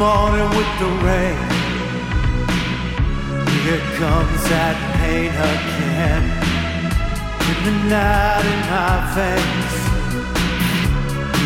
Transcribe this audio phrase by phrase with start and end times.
[0.00, 1.36] morning with the rain.
[3.60, 6.24] Here comes that pain again.
[7.50, 9.74] In the night in my veins.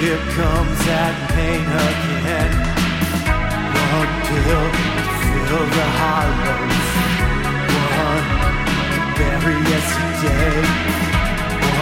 [0.00, 2.52] Here comes that pain again.
[3.92, 6.88] One pill to fill the hollows.
[8.00, 8.28] One
[8.92, 10.56] to bury yesterday.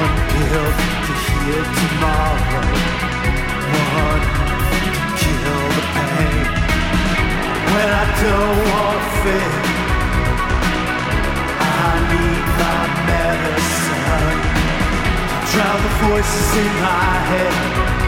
[0.03, 0.69] One pill
[1.07, 2.36] to heal tomorrow.
[15.53, 18.06] Drown the voices in my head.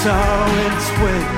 [0.00, 1.36] In its wake.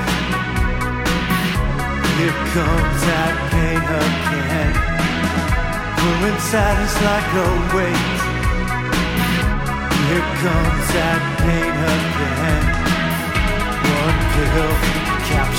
[2.15, 4.75] Here comes that pain again.
[5.99, 8.21] Pulling sadness like a weight.
[10.07, 12.63] Here comes that pain again.
[13.99, 15.03] One pill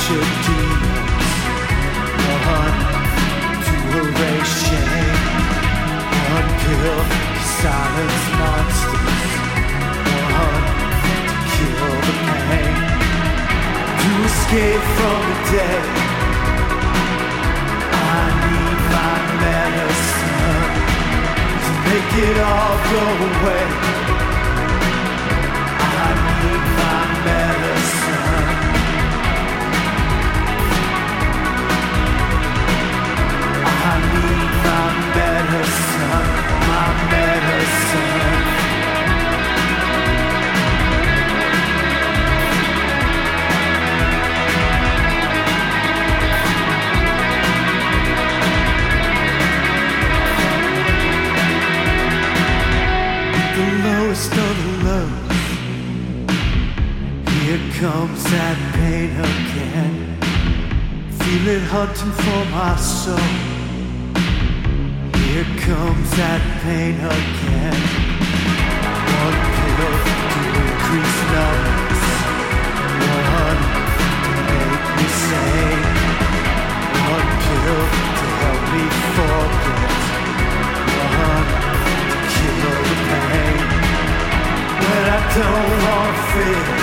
[0.08, 0.43] to
[14.54, 15.82] escape from the day.
[17.92, 20.72] I need my medicine
[21.66, 24.13] to make it all go away.
[57.84, 59.96] Comes that pain again.
[61.20, 63.28] Feel it hunting for my soul.
[65.20, 67.80] Here comes that pain again.
[69.20, 72.04] One pill to increase numbness.
[73.20, 73.60] One
[74.24, 75.84] to make me sane.
[77.12, 77.84] One pill
[78.20, 80.00] to help me forget.
[81.28, 81.48] One
[82.00, 83.60] to kill the pain.
[84.88, 86.83] When I don't want to feel.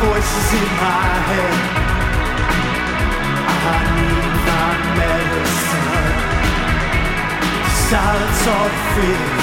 [0.00, 1.56] Voices in my head.
[3.72, 6.10] I need my medicine
[7.90, 9.39] silence all fear.